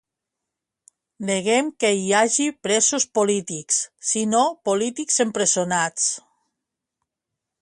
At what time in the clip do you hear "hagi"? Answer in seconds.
2.21-2.47